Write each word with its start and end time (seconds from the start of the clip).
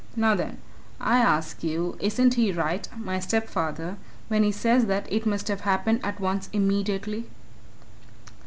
Now, 0.15 0.33
then, 0.33 0.57
I 0.99 1.19
ask 1.19 1.63
you 1.63 1.95
isn't 1.99 2.33
he 2.33 2.51
right, 2.51 2.87
my 2.97 3.19
stepfather, 3.19 3.97
when 4.29 4.41
he 4.41 4.51
says 4.51 4.87
that 4.87 5.05
it 5.13 5.27
must 5.27 5.47
have 5.47 5.61
happened 5.61 5.99
at 6.03 6.19
once 6.19 6.49
immediately? 6.51 7.27